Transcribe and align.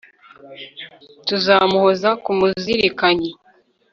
tuzamuhoza 1.27 2.09
ku 2.23 2.31
muzirikanyi 2.39 3.31